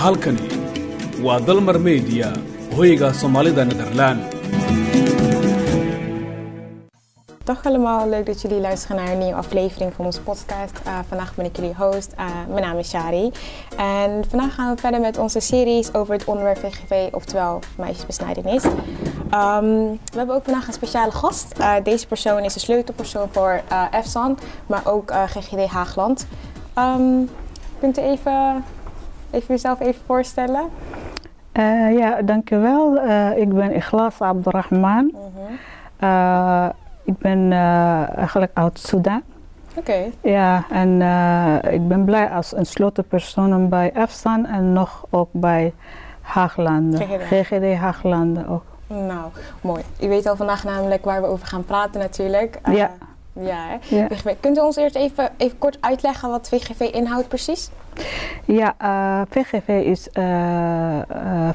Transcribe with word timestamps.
halkani 0.00 0.48
waa 1.22 1.40
dalmar 1.40 1.76
hoyga 2.76 3.12
soomaalida 3.12 3.64
Dag 7.44 7.64
allemaal, 7.66 8.08
leuk 8.08 8.26
dat 8.26 8.40
jullie 8.40 8.60
luisteren 8.60 8.96
naar 8.96 9.12
een 9.12 9.18
nieuwe 9.18 9.34
aflevering 9.34 9.92
van 9.94 10.04
onze 10.04 10.20
podcast. 10.20 10.80
Uh, 10.86 10.98
vandaag 11.08 11.34
ben 11.34 11.44
ik 11.44 11.56
jullie 11.56 11.74
host, 11.74 12.12
uh, 12.18 12.26
mijn 12.48 12.64
naam 12.64 12.78
is 12.78 12.88
Shari. 12.88 13.30
En 13.76 14.24
vandaag 14.28 14.54
gaan 14.54 14.74
we 14.74 14.80
verder 14.80 15.00
met 15.00 15.18
onze 15.18 15.40
series 15.40 15.94
over 15.94 16.14
het 16.14 16.24
onderwerp 16.24 16.58
VGV, 16.58 17.12
oftewel 17.12 17.58
meisjesbesnijdenis. 17.76 18.64
Um, 18.64 19.90
we 19.90 20.16
hebben 20.16 20.34
ook 20.34 20.44
vandaag 20.44 20.66
een 20.66 20.72
speciale 20.72 21.10
gast. 21.12 21.58
Uh, 21.58 21.74
deze 21.82 22.06
persoon 22.06 22.44
is 22.44 22.54
de 22.54 22.60
sleutelpersoon 22.60 23.28
voor 23.30 23.62
EFSAN, 23.90 24.38
maar 24.66 24.82
ook 24.84 25.12
GGD 25.26 25.66
Haagland. 25.66 26.26
Um, 26.78 27.28
kunt 27.80 27.98
u 27.98 28.02
even, 28.02 28.64
even 29.30 29.54
uzelf 29.54 29.80
even 29.80 30.02
voorstellen? 30.06 30.68
ja, 31.92 32.22
dankjewel. 32.22 32.96
ik 33.36 33.48
ben 33.48 33.74
Ikhlas 33.74 34.20
Abdurrahman. 34.20 35.12
-huh. 35.98 36.68
Ik 37.10 37.18
ben 37.18 37.38
uh, 37.50 38.16
eigenlijk 38.16 38.50
uit 38.54 38.78
Sudan. 38.78 39.22
Oké. 39.70 39.78
Okay. 39.78 40.12
Ja, 40.20 40.64
en 40.70 40.88
uh, 41.00 41.72
ik 41.72 41.88
ben 41.88 42.04
blij 42.04 42.28
als 42.28 42.56
een 42.56 42.66
sleutelpersoon 42.66 43.68
bij 43.68 43.92
EFSAN 43.94 44.46
en 44.46 44.72
nog 44.72 45.06
ook 45.10 45.28
bij 45.32 45.72
Haaglanden. 46.20 47.00
GGD. 47.00 47.46
GGD 47.46 47.76
Haaglanden 47.76 48.48
ook. 48.48 48.62
Nou, 48.86 49.30
mooi. 49.60 49.82
U 50.02 50.08
weet 50.08 50.26
al 50.26 50.36
vandaag 50.36 50.64
namelijk 50.64 51.04
waar 51.04 51.20
we 51.20 51.26
over 51.26 51.46
gaan 51.46 51.64
praten 51.64 52.00
natuurlijk. 52.00 52.58
Uh, 52.68 52.76
ja. 52.76 52.90
Ja, 53.32 53.78
ja. 53.88 54.08
Kunt 54.40 54.56
u 54.56 54.60
ons 54.60 54.76
eerst 54.76 54.96
even, 54.96 55.30
even 55.36 55.58
kort 55.58 55.78
uitleggen 55.80 56.30
wat 56.30 56.48
VGV 56.48 56.80
inhoudt 56.80 57.28
precies? 57.28 57.70
Ja, 58.44 58.74
VGV 59.30 59.68
is 59.68 60.08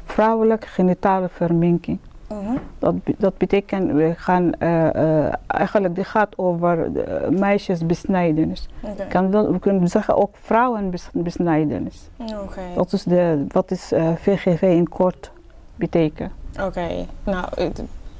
vrouwelijke 0.05 0.67
genitale 0.67 1.29
verminking. 1.29 1.99
-huh. 2.27 2.59
dat, 2.79 2.95
dat 3.17 3.37
betekent, 3.37 3.91
we 3.91 4.13
gaan 4.17 4.53
eigenlijk, 5.47 5.95
dit 5.95 6.05
gaat 6.05 6.37
over 6.37 6.91
meisjesbesnijdenis. 7.29 8.67
Okay. 8.81 9.07
Kan 9.07 9.31
wel, 9.31 9.51
we 9.51 9.59
kunnen 9.59 9.87
zeggen 9.87 10.17
ook 10.17 10.35
vrouwenbesnijdenis. 10.41 12.09
Okay. 12.17 12.73
Dat 12.75 12.93
is 12.93 13.03
de, 13.03 13.45
wat 13.47 13.71
is 13.71 13.91
VGV 14.15 14.61
in 14.61 14.89
kort 14.89 15.31
betekent. 15.75 16.31
Oké, 16.53 16.65
okay. 16.65 17.07
nou, 17.23 17.45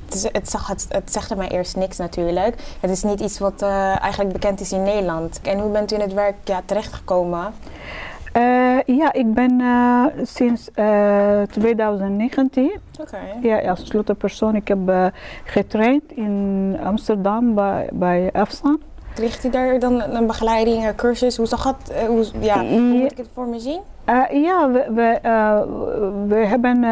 het, 0.05 0.29
het, 0.31 0.49
zag, 0.49 0.67
het, 0.67 0.85
het 0.89 1.11
zegt 1.11 1.31
er 1.31 1.37
mij 1.37 1.49
eerst 1.49 1.75
niks 1.75 1.97
natuurlijk. 1.97 2.55
Het 2.79 2.91
is 2.91 3.03
niet 3.03 3.19
iets 3.19 3.39
wat 3.39 3.61
eigenlijk 3.61 4.33
bekend 4.33 4.59
is 4.59 4.71
in 4.71 4.83
Nederland. 4.83 5.39
En 5.41 5.59
hoe 5.59 5.71
bent 5.71 5.91
u 5.91 5.95
in 5.95 6.01
het 6.01 6.13
werk 6.13 6.35
ja, 6.43 6.61
terechtgekomen? 6.65 7.53
Uh, 8.37 8.81
ja, 8.85 9.13
ik 9.13 9.33
ben 9.33 9.59
uh, 9.59 10.05
sinds 10.23 10.69
uh, 10.75 11.41
2019 11.41 12.71
okay. 13.01 13.19
ja, 13.41 13.69
als 13.69 13.85
sleutelpersoon. 13.85 14.55
Ik 14.55 14.67
heb 14.67 15.11
getraind 15.43 16.03
in 16.11 16.77
Amsterdam 16.83 17.53
bij, 17.53 17.89
bij 17.93 18.29
EFSAN. 18.31 18.81
Kreeg 19.13 19.43
u 19.43 19.49
daar 19.49 19.79
dan 19.79 20.01
een 20.01 20.27
begeleiding, 20.27 20.87
een 20.87 20.95
cursus? 20.95 21.37
Hoe 21.37 21.45
zag 21.45 21.63
het? 21.63 22.07
hoe, 22.07 22.25
ja, 22.39 22.65
hoe 22.65 22.79
moet 22.79 23.11
ik 23.11 23.17
het 23.17 23.29
voor 23.33 23.47
me 23.47 23.59
zien? 23.59 23.79
ja, 24.31 24.71
we, 24.71 24.85
we, 24.93 25.19
we 26.27 26.35
hebben 26.35 26.83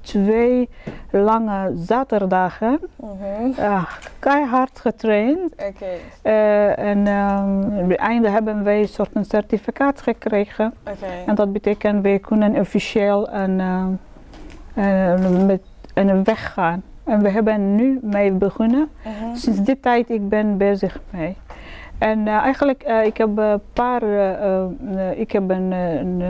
twee 0.00 0.68
lange 1.10 1.72
zaterdagen 1.76 2.80
uh 3.00 3.10
-huh. 3.20 3.58
uh, 3.58 3.84
keihard 4.18 4.80
getraind. 4.80 5.52
Okay. 5.52 6.00
Uh, 6.22 6.78
en 6.78 7.06
um, 7.06 7.78
op 7.78 7.88
het 7.88 7.98
einde 7.98 8.28
hebben 8.28 8.64
wij 8.64 8.80
een 8.80 8.88
soort 8.88 9.14
een 9.14 9.24
certificaat 9.24 10.02
gekregen. 10.02 10.74
Okay. 10.80 11.24
En 11.26 11.34
dat 11.34 11.52
betekent 11.52 12.02
wij 12.02 12.18
kunnen 12.18 12.54
officieel 12.56 13.32
een, 13.32 13.58
uh, 14.74 15.46
met 15.46 15.62
een 15.94 16.24
weg 16.24 16.52
gaan. 16.52 16.82
En 17.04 17.22
we 17.22 17.30
hebben 17.30 17.74
nu 17.74 17.98
mee 18.02 18.32
begonnen. 18.32 18.88
-huh. 19.02 19.12
Sinds 19.34 19.60
die 19.60 19.80
tijd 19.80 20.10
ik 20.10 20.28
ben 20.28 20.56
bezig 20.56 21.00
mee. 21.10 21.36
En 22.00 22.26
uh, 22.26 22.34
eigenlijk, 22.34 22.84
uh, 22.88 23.04
ik 23.04 23.16
heb 23.16 23.38
een 23.38 23.60
paar, 23.72 24.02
uh, 24.02 24.64
ik 25.14 25.32
heb 25.32 25.50
een, 25.50 25.72
een, 25.72 26.20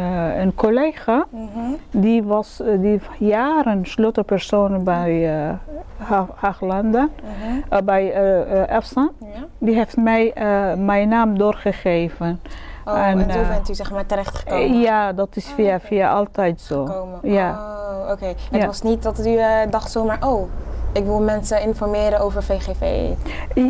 een 0.40 0.54
collega, 0.54 1.26
uh 1.34 1.40
-huh. 1.54 1.72
die 1.90 2.22
was 2.22 2.62
die 2.78 3.00
jaren 3.18 3.84
sleutelpersoon 3.86 4.84
bij 4.84 5.26
ha 5.96 6.26
Haaglanden, 6.34 7.10
-huh. 7.68 7.82
bij 7.84 8.12
EFSA. 8.66 9.10
Ja? 9.18 9.46
Die 9.58 9.74
heeft 9.74 9.96
mij 9.96 10.32
mijn 10.78 11.08
naam 11.08 11.38
doorgegeven. 11.38 12.40
Oh, 12.84 13.06
en, 13.06 13.28
en 13.28 13.32
zo 13.32 13.48
bent 13.48 13.68
u 13.68 13.74
zeg 13.74 13.90
maar 13.90 14.06
terechtgekomen? 14.06 14.80
ja, 14.80 15.12
dat 15.12 15.36
is 15.36 15.46
via, 15.46 15.64
okay. 15.64 15.80
via 15.80 16.12
altijd 16.12 16.60
zo. 16.60 16.86
Gekomen. 16.86 17.18
Ja. 17.22 17.50
Oh, 17.50 18.02
oké. 18.02 18.12
Okay. 18.12 18.36
Het 18.50 18.60
ja. 18.60 18.66
was 18.66 18.82
niet 18.82 19.02
dat 19.02 19.26
u 19.26 19.38
dacht 19.70 19.90
zomaar, 19.90 20.26
oh, 20.26 20.48
ik 20.92 21.04
wil 21.04 21.20
mensen 21.20 21.62
informeren 21.62 22.20
over 22.20 22.42
VGV. 22.42 23.10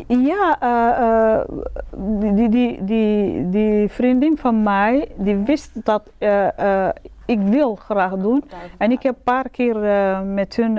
Ja, 0.07 0.57
uh, 0.63 0.99
uh, 1.01 2.37
die, 2.37 2.49
die, 2.49 2.85
die, 2.85 3.49
die 3.49 3.89
vriendin 3.89 4.39
van 4.39 4.63
mij, 4.63 5.09
die 5.17 5.37
wist 5.37 5.71
dat 5.85 6.03
uh, 6.19 6.89
ik 7.25 7.41
wil 7.41 7.75
graag 7.75 8.17
doen. 8.17 8.45
En 8.79 8.91
ik 8.91 9.03
heb 9.03 9.15
een 9.15 9.23
paar 9.23 9.49
keer 9.49 9.77
met 10.25 10.57
hun 10.57 10.79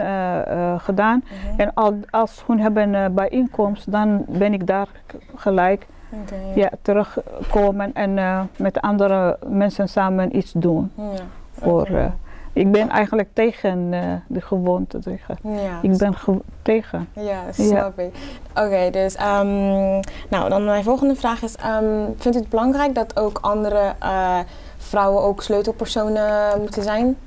gedaan. 0.79 1.23
-huh. 1.25 1.59
En 1.59 1.73
al, 1.73 1.99
als 2.09 2.43
hun 2.47 2.59
hebben 2.59 3.13
bijeenkomst, 3.13 3.91
dan 3.91 4.25
ben 4.27 4.53
ik 4.53 4.67
daar 4.67 4.87
gelijk 5.35 5.87
okay. 6.09 6.51
ja, 6.55 6.69
terugkomen 6.81 7.93
en 7.93 8.49
met 8.57 8.81
andere 8.81 9.37
mensen 9.47 9.89
samen 9.89 10.37
iets 10.37 10.51
doen. 10.51 10.91
Ja. 10.95 11.03
Voor, 11.51 11.81
okay. 11.81 12.11
Ik 12.53 12.71
ben 12.71 12.89
eigenlijk 12.89 13.29
tegen 13.33 13.93
uh, 13.93 14.13
de 14.27 14.41
gewoonte. 14.41 14.99
Tegen. 14.99 15.37
Ja, 15.43 15.79
ik 15.81 15.97
ben 15.97 16.15
tegen. 16.61 17.09
Ja, 17.13 17.41
snap 17.51 17.97
ja. 17.97 18.03
ik. 18.03 18.13
Oké, 18.49 18.61
okay, 18.65 18.91
dus 18.91 19.15
um, 19.15 19.99
nou 20.29 20.49
dan 20.49 20.65
mijn 20.65 20.83
volgende 20.83 21.15
vraag 21.15 21.41
is: 21.41 21.55
um, 21.81 22.13
vindt 22.17 22.37
u 22.37 22.39
het 22.39 22.49
belangrijk 22.49 22.95
dat 22.95 23.19
ook 23.19 23.37
andere 23.41 23.93
uh, 24.03 24.39
vrouwen 24.77 25.23
ook 25.23 25.43
sleutelpersonen 25.43 26.59
moeten 26.59 26.83
zijn? 26.83 27.17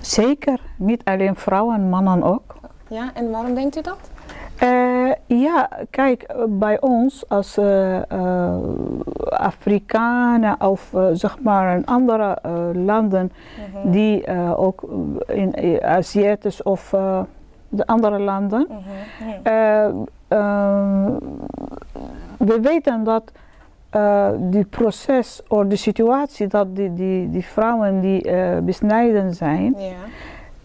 Zeker, 0.00 0.60
niet 0.76 1.04
alleen 1.04 1.36
vrouwen, 1.36 1.88
mannen 1.88 2.22
ook. 2.22 2.54
Ja, 2.88 3.10
en 3.14 3.30
waarom 3.30 3.54
denkt 3.54 3.76
u 3.76 3.80
dat? 3.80 3.98
Uh, 4.64 5.12
ja, 5.26 5.68
kijk, 5.90 6.34
bij 6.48 6.80
ons 6.80 7.28
als 7.28 7.58
uh, 7.58 7.98
uh, 8.12 8.56
Afrikanen 9.28 10.60
of 10.60 10.94
zeg 11.12 11.38
maar 11.40 11.76
in 11.76 11.86
andere 11.86 12.38
landen 12.74 13.32
-huh. 13.72 13.92
die 13.92 14.26
ook 14.56 14.82
in 15.26 15.80
Aziatisch 15.82 16.62
of 16.62 16.94
de 17.68 17.86
andere 17.86 18.18
landen, 18.18 18.66
uh 18.70 18.76
-huh. 18.76 19.94
yeah. 20.28 21.16
we 22.38 22.60
weten 22.60 23.04
dat 23.04 23.32
die 24.50 24.64
proces 24.64 25.42
of 25.48 25.66
de 25.66 25.76
situatie 25.76 26.46
dat 26.46 26.76
die, 26.76 26.94
die, 26.94 27.30
die 27.30 27.44
vrouwen 27.44 28.00
die 28.00 28.30
besnijden 28.62 29.34
zijn, 29.34 29.74
yeah. 29.78 29.92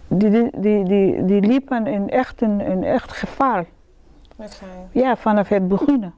die, 0.07 0.51
die, 0.59 0.83
die, 0.83 1.25
die 1.25 1.41
liepen 1.41 1.87
in 1.87 2.09
echt, 2.09 2.41
in, 2.41 2.61
in 2.61 2.83
echt 2.83 3.11
gevaar. 3.11 3.65
Ja, 4.91 5.15
vanaf 5.15 5.49
het 5.49 5.67
begin. 5.67 6.13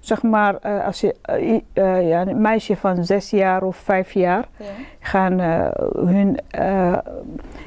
Zeg 0.00 0.22
maar, 0.22 0.54
uh, 0.66 0.84
als 0.84 1.00
je 1.00 1.16
uh, 1.30 1.60
uh, 1.74 2.08
ja, 2.08 2.26
een 2.26 2.40
meisje 2.40 2.76
van 2.76 3.04
zes 3.04 3.30
jaar 3.30 3.62
of 3.62 3.76
vijf 3.76 4.12
jaar 4.12 4.48
ja. 4.56 4.64
gaan 5.00 5.40
hun 6.06 6.38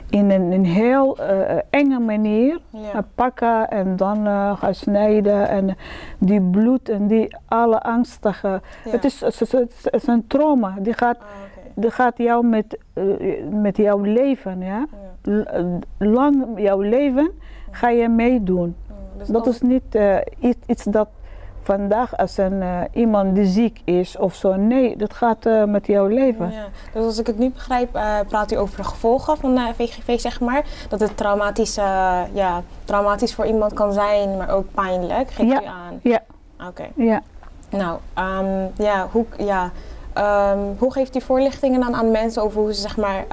in 0.09 0.29
een, 0.29 0.51
een 0.51 0.65
heel 0.65 1.17
enge 1.69 1.99
manier 1.99 2.59
ja. 2.69 3.05
pakken 3.15 3.69
en 3.69 3.95
dan 3.95 4.25
gaan 4.57 4.75
snijden 4.75 5.49
en 5.49 5.77
die 6.17 6.41
bloed 6.41 6.89
en 6.89 7.07
die 7.07 7.37
alle 7.47 7.81
angstige. 7.81 8.61
Het, 8.89 9.03
is, 9.03 9.21
het, 9.21 9.41
is, 9.41 9.51
het 9.51 9.87
is 9.91 10.07
een 10.07 10.27
trauma. 10.27 10.75
Die 10.79 10.93
gaat, 10.93 11.17
ah, 11.17 11.23
okay. 11.23 11.71
die 11.75 11.91
gaat 11.91 12.17
jou 12.17 12.45
met, 12.45 12.77
met 13.49 13.77
jouw 13.77 13.99
leven, 13.99 14.59
ja? 14.59 14.85
lang 15.97 16.45
jouw 16.55 16.79
leven 16.79 17.31
ga 17.71 17.89
je 17.89 18.09
meedoen. 18.09 18.75
Dus 19.21 19.29
dat 19.29 19.47
is 19.47 19.61
niet 19.61 19.95
uh, 19.95 20.17
iets, 20.39 20.57
iets, 20.65 20.83
dat 20.83 21.07
vandaag 21.61 22.17
als 22.17 22.37
een, 22.37 22.61
uh, 22.61 22.81
iemand 22.93 23.35
die 23.35 23.45
ziek 23.45 23.81
is 23.83 24.17
of 24.17 24.35
zo. 24.35 24.55
Nee, 24.55 24.97
dat 24.97 25.13
gaat 25.13 25.45
uh, 25.45 25.63
met 25.63 25.87
jouw 25.87 26.07
leven. 26.07 26.51
Ja. 26.51 26.65
Dus 26.93 27.03
als 27.03 27.19
ik 27.19 27.27
het 27.27 27.37
nu 27.37 27.49
begrijp, 27.49 27.91
praat 28.27 28.51
u 28.51 28.55
over 28.55 28.77
de 28.77 28.83
gevolgen 28.83 29.37
van 29.37 29.73
VGV, 29.75 30.19
zeg 30.19 30.39
maar. 30.39 30.65
Dat 30.89 30.99
het 30.99 31.17
traumatisch, 31.17 31.75
ja, 32.33 32.61
traumatisch 32.83 33.33
voor 33.33 33.45
iemand 33.45 33.73
kan 33.73 33.93
zijn, 33.93 34.37
maar 34.37 34.49
ook 34.49 34.65
pijnlijk. 34.73 35.31
Geeft 35.31 35.51
ja. 35.51 35.61
u 35.61 35.65
aan? 35.65 35.99
Ja. 36.03 36.21
Oké. 36.59 36.67
Okay. 36.67 36.91
Ja. 36.95 37.21
Nou, 37.69 37.99
um, 38.17 38.71
ja, 38.75 39.07
hoe, 39.11 39.25
ja, 39.37 39.71
um, 40.53 40.75
hoe 40.77 40.91
geeft 40.91 41.15
u 41.15 41.21
voorlichtingen 41.21 41.79
dan 41.79 41.95
aan 41.95 42.11
mensen 42.11 42.43
over 42.43 42.61
hoe 42.61 42.73
ze 42.73 42.81
zeg 42.81 42.97
maar 42.97 43.25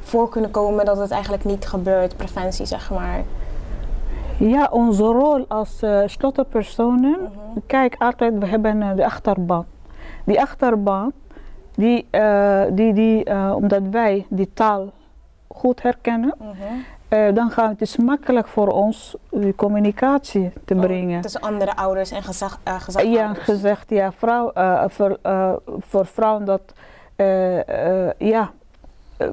voor 0.00 0.28
kunnen 0.28 0.50
komen 0.50 0.84
dat 0.84 0.96
het 0.96 1.10
eigenlijk 1.10 1.44
niet 1.44 1.66
gebeurt, 1.66 2.16
preventie 2.16 2.66
zeg 2.66 2.90
maar? 2.90 3.22
Ja, 4.38 4.68
onze 4.70 5.02
rol 5.02 5.44
als 5.48 5.82
uh, 5.82 6.00
sleutelpersonen, 6.06 7.18
Mhm. 7.20 7.58
kijk 7.66 7.94
altijd, 7.98 8.38
we 8.38 8.46
hebben 8.46 8.80
uh, 8.80 8.94
de 8.96 9.04
achterbaan. 9.04 9.66
Die 10.24 10.40
achterbaan 10.40 11.12
die, 11.74 12.06
eh, 12.10 12.62
die, 12.70 12.92
die, 12.92 13.24
eh, 13.24 13.52
omdat 13.56 13.82
wij 13.90 14.26
die 14.28 14.50
taal 14.54 14.92
goed 15.48 15.82
herkennen, 15.82 16.34
Mhm. 16.38 16.52
eh, 17.08 17.34
dan 17.34 17.50
gaat 17.50 17.70
het 17.70 17.80
is 17.80 17.96
makkelijk 17.96 18.46
voor 18.46 18.68
ons 18.68 19.16
die 19.30 19.54
communicatie 19.54 20.52
te 20.64 20.74
Oh, 20.74 20.80
brengen. 20.80 21.20
tussen 21.20 21.40
andere 21.40 21.76
ouders 21.76 22.10
en 22.10 22.22
gezag, 22.22 22.58
eh 22.62 23.12
ja, 23.12 23.34
gezegd, 23.34 23.90
ja, 23.90 24.12
vrouw, 24.12 24.50
eh, 24.52 24.84
voor, 24.88 25.18
eh, 25.22 25.52
voor 25.78 26.06
vrouwen 26.06 26.44
dat, 26.44 26.60
eh, 27.16 28.06
eh, 28.06 28.12
ja, 28.18 28.50
eh, 29.16 29.28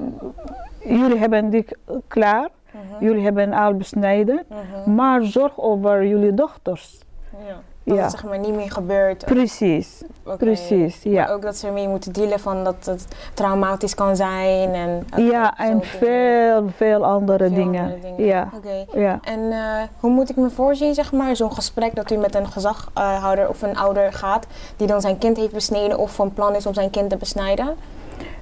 jullie 0.80 1.18
hebben 1.18 1.50
dit 1.50 1.78
klaar, 2.08 2.50
Mhm. 2.72 3.06
jullie 3.06 3.24
hebben 3.24 3.54
al 3.54 3.74
besneden, 3.74 4.44
Mhm. 4.48 4.94
maar 4.96 5.24
zorg 5.24 5.60
over 5.60 6.06
jullie 6.06 6.34
dochters. 6.34 7.00
Ja. 7.48 7.56
Dat 7.84 7.96
Ja. 7.98 8.02
het 8.02 8.12
zeg 8.12 8.24
maar 8.24 8.40
niet 8.40 8.56
meer 8.56 8.72
gebeurt. 8.72 9.26
Precies, 9.26 10.02
precies, 10.38 11.04
ja. 11.04 11.22
Maar 11.24 11.34
ook 11.34 11.42
dat 11.42 11.56
ze 11.58 11.68
ermee 11.68 11.88
moeten 11.88 12.14
dealen 12.14 12.40
van 12.40 12.64
dat 12.64 12.76
het 12.86 13.08
traumatisch 13.34 13.96
kan 13.96 14.16
zijn. 14.16 14.74
En, 14.74 15.06
Ja, 15.24 15.58
en 15.58 15.82
veel, 15.84 16.70
veel 16.76 17.06
andere 17.06 17.48
Veel 17.48 17.56
dingen. 17.56 17.82
andere 17.84 18.00
dingen. 18.02 18.26
Ja, 18.26 18.50
Oké. 18.56 19.00
ja. 19.00 19.20
En 19.24 19.52
eh, 19.52 19.82
hoe 20.00 20.12
moet 20.12 20.30
ik 20.30 20.36
me 20.36 20.50
voorzien, 20.50 20.94
zeg 20.94 21.12
maar, 21.12 21.36
zo'n 21.36 21.54
gesprek 21.54 21.96
dat 21.96 22.12
u 22.12 22.16
met 22.18 22.36
een 22.36 22.48
gezaghouder 22.48 23.50
of 23.50 23.62
een 23.62 23.78
ouder 23.78 24.14
gaat 24.14 24.46
die 24.78 24.88
dan 24.88 25.02
zijn 25.02 25.18
kind 25.18 25.38
heeft 25.38 25.54
besneden 25.54 25.98
of 25.98 26.16
van 26.16 26.34
plan 26.34 26.56
is 26.56 26.66
om 26.66 26.74
zijn 26.74 26.90
kind 26.90 27.10
te 27.10 27.18
besnijden? 27.18 27.76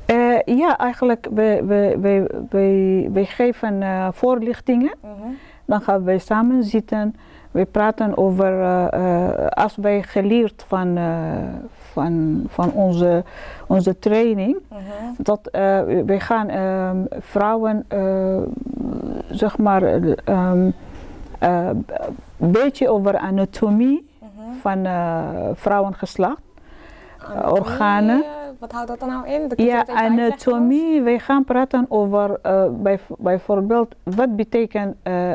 Eh, 0.10 0.58
ja, 0.58 0.78
eigenlijk, 0.78 1.28
we, 1.34 1.62
we, 1.66 1.98
we, 2.02 2.28
we, 2.50 3.10
we 3.14 3.26
geven 3.26 3.82
eh, 3.84 4.08
voorlichtingen. 4.12 4.94
Mhm. 5.02 5.28
Dan 5.66 5.82
gaan 5.82 6.04
wij 6.04 6.18
samen 6.18 6.64
zitten. 6.64 7.16
We 7.52 7.66
praten 7.66 8.18
over, 8.18 8.62
eh, 8.90 9.48
als 9.48 9.76
wij 9.76 10.04
geleerd 10.04 10.66
van, 10.68 10.98
van, 11.92 12.44
van 12.48 12.72
onze, 12.72 13.24
onze 13.68 14.00
training, 14.00 14.58
Mhm. 14.70 14.80
dat 15.18 15.40
we 16.06 16.16
gaan 16.20 16.50
ehm, 16.50 16.98
vrouwen, 17.20 17.86
zeg 19.30 19.58
maar, 19.58 19.84
eh, 19.84 20.12
ehm, 20.26 20.70
eh, 21.40 21.70
een 22.40 22.52
beetje 22.52 22.90
over 22.90 23.18
anatomie 23.18 24.10
Mhm. 24.20 24.52
van 24.62 24.86
eh, 24.86 25.20
vrouwengeslacht. 25.54 26.42
Organen. 27.52 28.24
Eh, 28.60 28.66
wat 28.68 28.72
houdt 28.72 28.88
dat 28.88 29.00
dan 29.00 29.10
nou 29.10 29.28
in? 29.28 29.52
Ja, 29.56 29.78
uitleggen? 29.78 29.96
anatomie. 29.96 31.02
Wij 31.02 31.20
gaan 31.20 31.44
praten 31.44 31.86
over 31.90 32.40
uh, 32.44 32.66
bij, 32.72 33.00
bijvoorbeeld 33.18 33.96
wat 34.04 34.36
betekent 34.36 34.96
uh, 35.04 35.32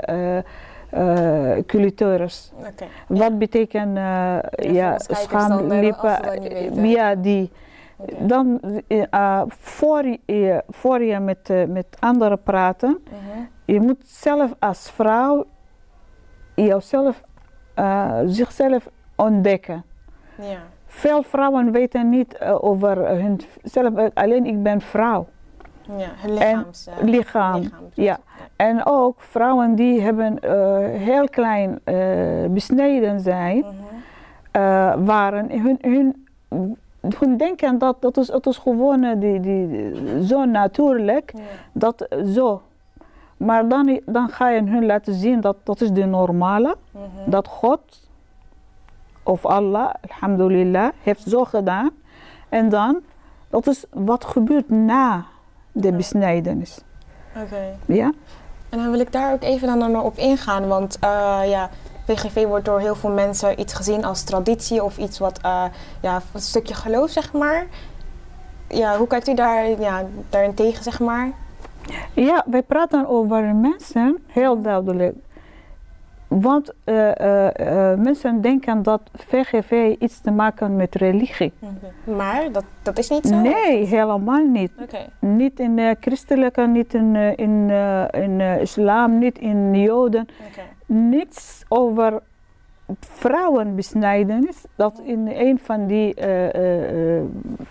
uh, 0.94 1.58
clitoris. 1.66 2.52
Wat 3.06 3.38
betekent 3.38 3.96
uh, 3.96 4.38
ja, 4.56 4.98
schaamlippen. 4.98 6.88
Ja, 6.88 7.14
die. 7.14 7.50
Okay. 7.96 8.26
Dan 8.26 8.60
voor, 9.48 10.04
je, 10.26 10.62
voor 10.68 11.02
je 11.02 11.20
met, 11.20 11.68
met 11.68 11.86
anderen 12.00 12.42
praten, 12.42 12.98
Mhm. 13.04 13.40
je 13.64 13.80
moet 13.80 14.06
zelf 14.06 14.54
als 14.58 14.90
vrouw 14.90 15.44
jezelf, 16.54 17.22
uh, 17.78 18.18
zichzelf 18.26 18.88
ontdekken. 19.16 19.84
Ja. 20.38 20.58
Veel 20.94 21.22
vrouwen 21.22 21.70
weten 21.72 22.08
niet 22.08 22.38
uh, 22.42 22.64
over 22.64 23.08
hunzelf, 23.08 24.10
alleen 24.14 24.44
ik 24.46 24.62
ben 24.62 24.80
vrouw. 24.80 25.26
Ja, 25.96 26.08
hun 26.16 26.32
lichaams, 26.32 26.86
en, 27.00 27.08
lichaam. 27.08 27.60
lichaam 27.60 27.80
ja. 27.94 28.18
En 28.56 28.86
ook 28.86 29.20
vrouwen 29.20 29.74
die 29.74 30.00
hebben 30.00 30.38
heel 30.98 31.28
klein 31.28 31.78
besneden 32.50 33.20
zijn, 33.20 33.56
Mhm. 34.52 35.04
waren 35.04 35.50
hun, 35.60 35.78
hun, 35.80 36.26
hun 37.18 37.36
denken 37.36 37.78
dat 37.78 37.96
dat 38.02 38.16
is, 38.16 38.28
het 38.28 38.46
is 38.46 38.58
gewoon 38.58 39.18
die, 39.18 39.40
die, 39.40 39.96
zo 40.26 40.44
natuurlijk, 40.44 41.32
Ja. 41.36 41.40
dat 41.72 42.08
zo. 42.34 42.62
Maar 43.36 43.68
dan, 43.68 44.00
dan 44.06 44.28
ga 44.28 44.48
je 44.50 44.62
hun 44.62 44.86
laten 44.86 45.14
zien 45.14 45.40
dat 45.40 45.56
dat 45.62 45.80
is 45.80 45.90
de 45.92 46.04
normale, 46.04 46.76
Mhm. 46.90 47.30
dat 47.30 47.48
God 47.48 48.03
of 49.24 49.46
Allah, 49.46 49.90
alhamdulillah, 50.10 50.88
heeft 51.02 51.22
zo 51.28 51.44
gedaan. 51.44 51.90
En 52.48 52.68
dan, 52.68 53.00
dat 53.50 53.66
is 53.66 53.84
wat 53.90 54.24
gebeurt 54.24 54.68
na 54.70 55.24
de 55.72 55.88
Ja. 55.90 55.96
besnijdenis. 55.96 56.78
Oké. 57.42 57.76
Ja? 57.86 58.12
En 58.68 58.78
dan 58.78 58.90
wil 58.90 59.00
ik 59.00 59.12
daar 59.12 59.32
ook 59.32 59.42
even 59.42 59.78
dan 59.78 60.00
op 60.00 60.16
ingaan, 60.16 60.68
want 60.68 60.98
eh, 61.00 61.40
ja, 61.46 61.70
PGV 62.06 62.46
wordt 62.46 62.64
door 62.64 62.80
heel 62.80 62.94
veel 62.94 63.10
mensen 63.10 63.60
iets 63.60 63.72
gezien 63.74 64.04
als 64.04 64.22
traditie 64.22 64.84
of 64.84 64.98
iets 64.98 65.18
wat, 65.18 65.38
eh, 65.42 65.64
ja, 66.00 66.20
een 66.32 66.40
stukje 66.40 66.74
geloof, 66.74 67.10
zeg 67.10 67.32
maar. 67.32 67.66
Ja, 68.68 68.96
hoe 68.96 69.06
kijkt 69.06 69.28
u 69.28 69.34
daar, 69.34 69.80
ja, 69.80 70.02
daarin 70.30 70.54
tegen, 70.54 70.82
zeg 70.82 71.00
maar? 71.00 71.30
Ja, 72.12 72.44
wij 72.46 72.62
praten 72.62 73.08
over 73.08 73.54
mensen, 73.54 74.18
heel 74.26 74.62
duidelijk. 74.62 75.16
Want 76.40 76.72
uh, 76.84 76.94
uh, 76.94 77.46
uh, 77.60 77.94
mensen 77.94 78.40
denken 78.40 78.82
dat 78.82 79.00
VGV 79.12 79.94
iets 79.98 80.20
te 80.20 80.30
maken 80.30 80.76
met 80.76 80.94
religie. 80.94 81.52
Okay. 81.60 82.16
Maar 82.16 82.52
dat, 82.52 82.64
dat 82.82 82.98
is 82.98 83.08
niet 83.08 83.26
zo? 83.26 83.40
Nee, 83.40 83.84
helemaal 83.84 84.46
niet. 84.46 84.70
Okay. 84.82 85.06
Niet 85.18 85.60
in 85.60 85.76
de 85.76 85.96
christelijke, 86.00 86.66
niet 86.66 86.94
in, 86.94 87.16
in, 87.16 87.70
in 88.10 88.40
islam, 88.40 89.18
niet 89.18 89.38
in 89.38 89.80
joden. 89.80 90.26
Okay. 90.50 90.64
Niets 90.86 91.64
over 91.68 92.22
vrouwenbesnijdenis. 93.00 94.64
Dat 94.76 95.00
in 95.04 95.26
een 95.34 95.58
van 95.58 95.86
die, 95.86 96.14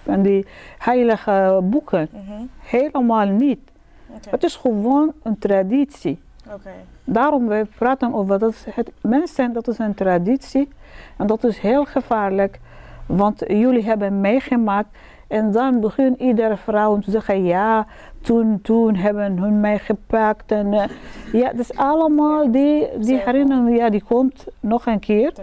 van 0.03 0.21
die 0.21 0.45
heilige 0.77 1.59
boeken. 1.63 2.09
-hmm. 2.11 2.49
Helemaal 2.59 3.27
niet. 3.27 3.59
Okay. 4.07 4.31
Het 4.31 4.43
is 4.43 4.55
gewoon 4.55 5.13
een 5.23 5.37
traditie. 5.37 6.19
Okay. 6.51 6.85
Daarom 7.03 7.47
we 7.47 7.67
praten 7.75 8.13
over 8.13 8.39
dat 8.39 8.65
het 8.69 8.91
mensen, 9.01 9.53
dat 9.53 9.67
is 9.67 9.77
een 9.77 9.93
traditie 9.93 10.69
en 11.17 11.27
dat 11.27 11.43
is 11.43 11.59
heel 11.59 11.85
gevaarlijk, 11.85 12.59
want 13.05 13.43
jullie 13.47 13.83
hebben 13.83 14.21
meegemaakt 14.21 14.87
en 15.27 15.51
dan 15.51 15.79
begint 15.79 16.19
iedere 16.19 16.57
vrouw 16.57 16.99
te 16.99 17.11
zeggen 17.11 17.43
ja, 17.43 17.87
toen, 18.21 18.61
toen 18.61 18.95
hebben 18.95 19.37
hun 19.37 19.59
mij 19.59 19.79
gepakt 19.79 20.51
en 20.51 20.73
uh, 20.73 20.83
ja, 21.31 21.49
dat 21.49 21.59
is 21.59 21.75
allemaal 21.75 22.51
die, 22.51 22.97
die 22.97 23.17
herinnering, 23.17 23.77
ja, 23.77 23.89
die 23.89 24.03
komt 24.03 24.45
nog 24.59 24.85
een 24.85 24.99
keer 24.99 25.33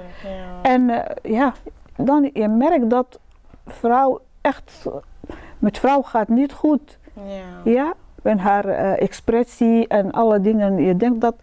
en 0.63 0.89
uh, 0.89 0.99
ja, 1.23 1.55
dan 1.97 2.31
je 2.33 2.49
merkt 2.49 2.91
dat 2.91 3.19
vrouw 3.67 4.21
echt 4.41 4.87
met 5.59 5.79
vrouw 5.79 6.03
gaat 6.03 6.29
niet 6.29 6.53
goed, 6.53 6.99
ja. 7.15 7.71
ja? 7.73 7.95
En 8.23 8.39
haar 8.39 8.67
uh, 8.67 9.01
expressie 9.01 9.89
en 9.89 10.11
alle 10.11 10.41
dingen. 10.41 10.85
Je 10.85 10.97
denkt 10.97 11.21
dat, 11.21 11.35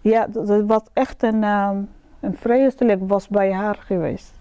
ja, 0.00 0.26
dat, 0.26 0.62
wat 0.66 0.90
echt 0.92 1.22
een, 1.22 1.44
um, 1.44 1.88
een 2.20 2.36
vreselijk 2.36 3.00
was 3.06 3.28
bij 3.28 3.52
haar 3.52 3.76
geweest. 3.80 4.32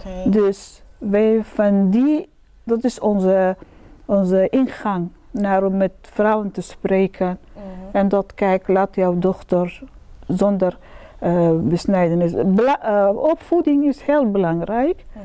Okay. 0.00 0.30
Dus 0.30 0.82
wij 0.98 1.40
van 1.44 1.90
die, 1.90 2.28
dat 2.64 2.84
is 2.84 3.00
onze, 3.00 3.56
onze 4.04 4.48
ingang 4.48 5.08
naar 5.30 5.64
om 5.64 5.76
met 5.76 5.92
vrouwen 6.00 6.50
te 6.50 6.60
spreken. 6.60 7.38
-huh. 7.52 7.62
En 7.92 8.08
dat, 8.08 8.34
kijk, 8.34 8.68
laat 8.68 8.94
jouw 8.94 9.18
dochter 9.18 9.82
zonder 10.26 10.78
uh, 11.22 11.50
besnijdenis. 11.60 12.32
Uh, 12.34 13.10
opvoeding 13.14 13.84
is 13.84 14.00
heel 14.02 14.30
belangrijk, 14.30 15.04
-huh. 15.12 15.22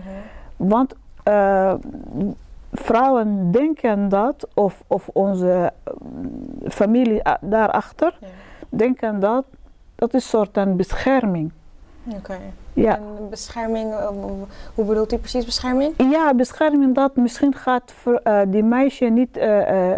want 0.55 0.96
vrouwen 2.72 3.51
denken 3.51 4.10
dat, 4.10 4.48
of, 4.54 4.84
of 4.88 5.10
onze 5.13 5.72
familie 6.68 7.22
daarachter, 7.42 8.18
ja. 8.22 8.28
denken 8.70 9.20
dat, 9.20 9.46
dat 9.96 10.13
is 10.13 10.24
een 10.24 10.30
soort 10.30 10.50
van 10.54 10.75
bescherming. 10.75 11.51
Oké. 12.08 12.18
Okay. 12.18 12.54
Ja. 12.74 12.96
En 12.96 13.30
bescherming, 13.30 13.92
uh, 13.92 14.08
hoe 14.75 14.86
bedoelt 14.86 15.13
u 15.13 15.18
precies 15.18 15.46
bescherming? 15.46 15.94
Ja, 16.12 16.34
bescherming 16.34 16.96
dat 16.96 17.16
misschien 17.16 17.56
gaat 17.56 17.92
voor, 17.92 18.22
uh, 18.24 18.40
die 18.48 18.63
meisje 18.63 19.06
niet 19.06 19.38
uh, 19.38 19.92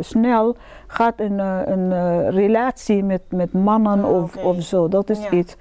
snel 0.00 0.56
gaat 0.86 1.20
in 1.20 1.38
een 1.38 2.30
relatie 2.30 3.04
met, 3.04 3.22
met 3.28 3.52
mannen 3.52 4.04
oh, 4.04 4.22
of, 4.22 4.36
okay. 4.36 4.48
of 4.48 4.62
zo. 4.62 4.88
Dat 4.88 5.10
is 5.10 5.22
ja. 5.22 5.30
iets. 5.30 5.56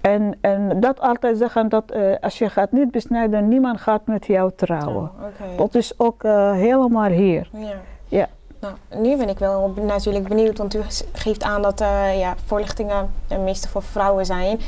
En, 0.00 0.34
en 0.40 0.80
dat 0.80 1.00
altijd 1.00 1.38
zeggen 1.38 1.68
dat 1.68 1.94
uh, 1.94 2.14
als 2.20 2.38
je 2.38 2.48
gaat 2.48 2.72
niet 2.72 2.90
besnijden, 2.90 3.48
niemand 3.48 3.80
gaat 3.80 4.06
met 4.06 4.26
jou 4.26 4.50
trouwen. 4.56 5.10
Oh, 5.18 5.26
okay. 5.26 5.56
Dat 5.56 5.74
is 5.74 5.98
ook 5.98 6.22
uh, 6.22 6.52
helemaal 6.52 7.10
hier. 7.10 7.48
Ja. 7.52 7.72
ja. 8.08 8.28
Nou, 8.60 8.74
nu 9.02 9.16
ben 9.16 9.28
ik 9.28 9.38
wel 9.38 9.74
natuurlijk 9.80 10.28
benieuwd, 10.28 10.58
want 10.58 10.74
u 10.74 10.80
geeft 11.12 11.42
aan 11.42 11.62
dat 11.62 11.80
uh, 11.80 12.18
ja, 12.18 12.34
voorlichtingen 12.44 13.10
meestal 13.44 13.70
voor 13.70 13.82
vrouwen 13.82 14.26
zijn. 14.26 14.60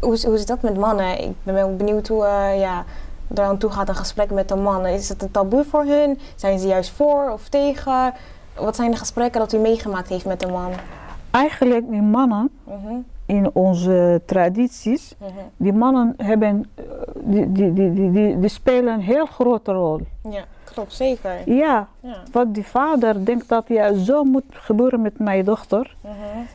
hoe, 0.00 0.20
hoe 0.26 0.34
is 0.34 0.46
dat 0.46 0.62
met 0.62 0.76
mannen? 0.76 1.22
Ik 1.22 1.34
ben 1.42 1.54
wel 1.54 1.76
benieuwd 1.76 2.08
hoe 2.08 2.24
ja, 2.58 2.84
er 3.34 3.42
aan 3.42 3.58
toe 3.58 3.70
gaat 3.70 3.88
een 3.88 3.94
gesprek 3.94 4.30
met 4.30 4.50
een 4.50 4.62
man. 4.62 4.86
Is 4.86 5.08
het 5.08 5.22
een 5.22 5.30
taboe 5.30 5.64
voor 5.64 5.84
hun? 5.84 6.18
Zijn 6.34 6.58
ze 6.58 6.66
juist 6.66 6.90
voor 6.90 7.30
of 7.32 7.48
tegen? 7.48 8.12
Wat 8.54 8.76
zijn 8.76 8.90
de 8.90 8.96
gesprekken 8.96 9.40
dat 9.40 9.52
u 9.52 9.58
meegemaakt 9.58 10.08
heeft 10.08 10.26
met 10.26 10.42
een 10.42 10.52
man? 10.52 10.70
Eigenlijk 11.30 11.90
die 11.90 12.02
mannen 12.02 12.50
-huh. 12.64 13.04
In 13.30 13.50
onze 13.52 14.20
tradities, 14.26 15.14
-huh. 15.18 15.28
die 15.56 15.72
mannen 15.72 16.14
hebben, 16.16 16.70
die, 17.14 17.52
die, 17.52 17.72
die, 17.72 17.92
die, 18.10 18.38
die, 18.38 18.48
spelen 18.48 18.94
een 18.94 19.00
heel 19.00 19.26
grote 19.26 19.72
rol. 19.72 20.00
Ja, 20.30 20.44
klopt, 20.64 20.92
zeker. 20.92 21.32
Ja, 21.46 21.88
Ja. 22.00 22.16
wat 22.32 22.54
die 22.54 22.66
vader 22.66 23.24
denkt 23.24 23.48
dat 23.48 23.64
ja, 23.68 23.94
zo 23.94 24.24
moet 24.24 24.44
gebeuren 24.50 25.02
met 25.02 25.18
mijn 25.18 25.44
dochter. 25.44 25.96
Mhm. 26.00 26.14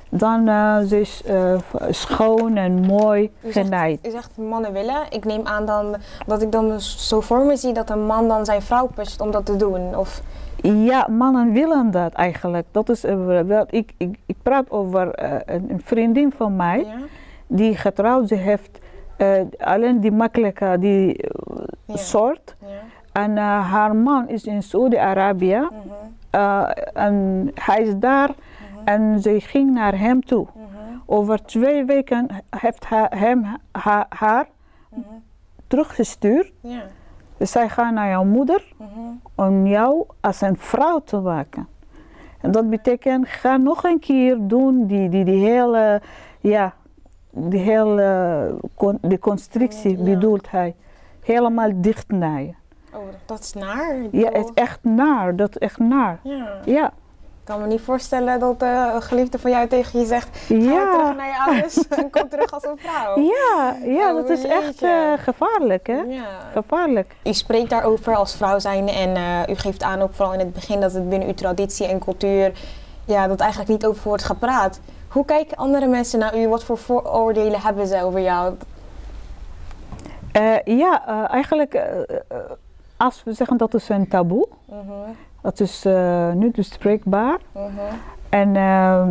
Dan 0.10 0.48
uh, 0.48 0.80
ze 0.80 1.00
is 1.00 1.22
uh, 1.30 1.60
schoon 1.90 2.56
en 2.58 2.86
mooi 2.86 3.24
U 3.42 3.52
zegt, 3.52 3.68
genaaid. 3.68 4.08
u 4.08 4.10
zegt 4.10 4.38
mannen 4.38 4.74
willen. 4.74 5.02
Ik 5.10 5.26
neem 5.26 5.46
aan 5.46 5.66
dan 5.66 5.96
dat 6.28 6.42
ik 6.42 6.52
dan 6.52 6.80
zo 6.82 7.22
voor 7.22 7.46
me 7.46 7.56
zie 7.56 7.74
dat 7.74 7.90
een 7.90 8.06
man 8.06 8.28
dan 8.28 8.46
zijn 8.46 8.62
vrouw 8.62 8.88
pusht 8.96 9.22
om 9.22 9.32
dat 9.32 9.46
te 9.46 9.56
doen. 9.56 9.98
Of, 9.98 10.22
Ja, 10.62 11.08
mannen 11.10 11.52
willen 11.52 11.92
dat 11.92 12.14
eigenlijk. 12.14 12.66
Dat 12.72 12.90
is, 12.90 13.02
wel, 13.02 13.66
ik, 13.70 13.94
ik, 13.98 14.18
ik 14.26 14.36
praat 14.44 14.72
over 14.72 15.24
uh, 15.24 15.36
een 15.46 15.82
vriendin 15.84 16.32
van 16.32 16.56
mij 16.56 16.80
ja? 16.86 16.94
die 17.48 17.76
getrouwd 17.78 18.28
ze 18.28 18.36
heeft. 18.36 18.80
Uh, 19.18 19.42
alleen 19.58 20.00
die 20.00 20.12
makkelijke 20.12 20.78
die 20.80 21.24
Ja. 21.86 21.96
soort. 21.96 22.56
Ja. 22.60 22.68
En 23.12 23.32
uh, 23.32 23.72
haar 23.72 23.96
man 23.96 24.30
is 24.30 24.44
in 24.46 24.64
Saudi-Arabië. 24.64 25.68
Mhm. 25.72 25.72
En 26.94 27.52
hij 27.54 27.82
is 27.82 27.96
daar 27.98 28.30
Mhm. 28.30 28.88
en 28.88 29.22
ze 29.22 29.40
ging 29.42 29.74
naar 29.74 30.00
hem 30.00 30.24
toe. 30.26 30.48
Mhm. 30.56 30.66
Over 31.06 31.44
twee 31.46 31.86
weken 31.86 32.28
heeft 32.50 32.90
hij 32.90 33.08
hem 33.10 33.46
ha- 33.72 34.06
haar 34.10 34.48
Mhm. 34.90 35.00
teruggestuurd. 35.68 36.52
Dus 37.38 37.52
zij 37.52 37.70
gaat 37.70 37.94
naar 37.94 38.10
jouw 38.10 38.24
moeder 38.24 38.74
Mhm. 38.78 38.90
om 39.36 39.68
jou 39.68 40.06
als 40.22 40.42
een 40.42 40.58
vrouw 40.58 41.00
te 41.00 41.18
maken. 41.20 41.68
En 42.42 42.52
dat 42.52 42.70
betekent, 42.70 43.28
ga 43.28 43.58
nog 43.58 43.84
een 43.84 44.00
keer 44.00 44.38
doen 44.42 44.88
die, 44.88 45.10
die, 45.10 45.26
die 45.26 45.46
hele, 45.46 46.02
ja, 46.40 46.74
die 47.32 47.60
hele 47.60 48.60
con- 48.76 48.98
die 49.02 49.20
constructie 49.20 49.98
Ja. 49.98 50.04
bedoelt 50.04 50.52
hij. 50.52 50.76
Helemaal 51.24 51.70
dicht 51.76 52.08
naar 52.12 52.42
je. 52.42 52.54
Oh, 52.94 53.02
dat 53.26 53.40
is 53.40 53.54
naar. 53.54 53.96
Ja, 54.12 54.28
het 54.32 54.36
is 54.46 54.52
echt 54.54 54.84
naar, 54.84 55.36
dat 55.36 55.50
is 55.50 55.58
echt 55.58 55.80
naar. 55.80 56.20
ja. 56.24 56.48
Ja, 56.66 56.92
Ik 57.46 57.52
kan 57.52 57.62
me 57.62 57.68
niet 57.68 57.82
voorstellen 57.82 58.40
dat 58.40 58.62
eh, 58.62 58.90
een 58.94 59.02
geliefde 59.02 59.40
van 59.40 59.52
jou 59.52 59.68
tegen 59.68 60.00
je 60.00 60.06
zegt: 60.06 60.38
Ga 60.38 60.48
terug 60.48 60.66
ja, 60.72 61.12
naar 61.12 61.28
je 61.28 61.40
ouders 61.46 61.88
en 61.88 62.10
kom 62.10 62.30
terug 62.30 62.52
als 62.52 62.64
een 62.64 62.78
vrouw. 62.78 63.20
ja, 63.20 63.76
ja, 63.84 64.10
Oh, 64.10 64.16
dat 64.16 64.30
is 64.30 64.44
echt 64.44 64.82
eh, 64.82 65.14
gevaarlijk, 65.18 65.88
hè? 65.88 66.00
Ja. 66.00 66.26
Gevaarlijk. 66.54 67.16
U 67.24 67.34
spreekt 67.34 67.70
daarover 67.70 68.16
als 68.16 68.36
vrouw 68.36 68.60
zijn 68.60 68.88
en 68.88 69.16
eh, 69.16 69.40
u 69.50 69.56
geeft 69.56 69.84
aan 69.84 70.02
ook 70.02 70.14
vooral 70.14 70.34
in 70.34 70.40
het 70.40 70.54
begin 70.54 70.80
dat 70.80 70.94
het 70.94 71.10
binnen 71.10 71.28
uw 71.28 71.34
traditie 71.34 71.88
en 71.88 72.00
cultuur 72.00 72.52
ja, 73.06 73.28
dat 73.28 73.40
eigenlijk 73.40 73.72
niet 73.72 73.86
over 73.86 74.08
wordt 74.08 74.24
gepraat. 74.24 74.80
Hoe 75.08 75.26
kijken 75.26 75.58
andere 75.58 75.88
mensen 75.88 76.20
naar 76.20 76.38
u? 76.40 76.48
Wat 76.48 76.64
voor 76.64 76.78
vooroordelen 76.78 77.62
hebben 77.62 77.88
ze 77.88 78.04
over 78.04 78.20
jou? 78.20 78.56
Eh, 80.32 80.56
ja, 80.64 81.08
eh, 81.08 81.34
eigenlijk, 81.34 81.82
als 82.98 83.24
we 83.24 83.34
zeggen 83.34 83.58
dat 83.58 83.74
is 83.74 83.90
een 83.90 84.08
taboe, 84.08 84.48
Mhm, 84.66 84.92
dat 85.46 85.60
is 85.60 85.86
eh, 85.86 86.32
niet 86.32 86.56
bespreekbaar. 86.56 87.38
mhm. 87.52 87.70
En, 88.30 88.56
eh, 88.56 89.08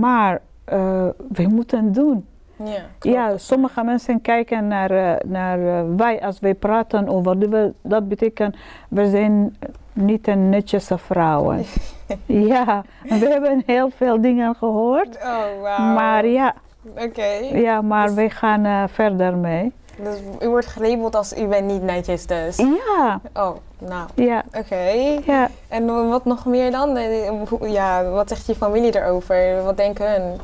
maar 0.00 0.40
eh, 0.64 1.06
we 1.32 1.46
moeten 1.48 1.84
het 1.84 1.94
doen. 1.94 2.26
Ja. 2.64 2.80
Ja, 3.00 3.38
sommige 3.38 3.82
mensen 3.84 4.20
kijken 4.20 4.66
naar, 4.68 5.20
naar 5.26 5.58
wij 5.96 6.20
als 6.22 6.40
wij 6.40 6.54
praten 6.54 7.08
over, 7.08 7.38
die- 7.38 7.72
dat 7.82 8.08
betekent 8.08 8.56
we 8.88 9.10
zijn 9.10 9.56
niet 9.92 10.28
een 10.28 10.48
netjese 10.48 10.98
vrouwen. 10.98 11.62
ja, 12.52 12.82
we 13.02 13.28
hebben 13.28 13.62
heel 13.66 13.90
veel 13.90 14.20
dingen 14.20 14.54
gehoord, 14.54 15.16
Oh, 15.16 15.62
wauw. 15.62 15.94
maar 15.94 16.26
ja, 16.26 16.54
Oké. 16.96 17.26
ja 17.52 17.80
maar 17.82 18.14
wij 18.14 18.30
gaan 18.30 18.64
eh, 18.64 18.82
verder 18.88 19.36
mee. 19.36 19.72
Dus 19.96 20.16
u 20.42 20.48
wordt 20.48 20.66
gelabeld 20.66 21.14
als 21.14 21.38
u 21.38 21.46
bent 21.46 21.66
niet 21.66 21.82
netjes 21.82 22.26
dus. 22.26 22.56
Ja, 22.56 23.20
Oh, 23.34 23.56
nou, 23.78 24.08
ja, 24.14 24.42
oké. 24.58 24.84
ja. 25.24 25.48
En 25.68 26.08
wat 26.08 26.24
nog 26.24 26.46
meer 26.46 26.70
dan? 26.70 26.96
Eh, 26.96 27.70
Ja, 27.72 28.04
wat 28.10 28.28
zegt 28.28 28.46
je 28.46 28.54
familie 28.54 28.96
erover? 29.00 29.62
Wat 29.64 29.76
denken 29.76 30.10
hun? 30.12 30.40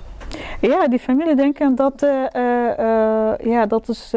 Ja, 0.60 0.88
die 0.88 0.98
familie 0.98 1.34
denken 1.34 1.74
dat, 1.74 2.02
eh, 2.02 2.78
eh, 2.78 3.38
ja, 3.38 3.66
dat 3.66 3.88
is, 3.88 4.14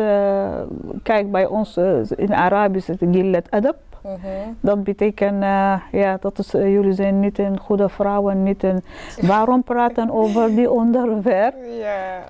kijk 1.04 1.32
bij 1.32 1.46
ons 1.46 1.78
in 2.16 2.34
Arabisch 2.34 2.90
is 2.90 3.00
het 3.00 3.10
gillet 3.16 3.48
adab. 3.52 3.76
Mhm. 4.06 4.28
Dat 4.60 4.84
betekent, 4.84 5.44
eh, 5.44 5.76
ja, 5.92 6.18
dat 6.20 6.40
is, 6.40 6.54
eh, 6.54 6.72
jullie 6.74 6.94
zijn 6.94 7.20
niet 7.20 7.40
een 7.40 7.60
goede 7.60 7.90
vrouwen, 7.90 8.44
niet 8.44 8.64
een, 8.64 8.84
waarom 9.32 9.64
praten 9.64 10.10
over 10.12 10.56
die 10.56 10.72
onderwerp? 10.72 11.56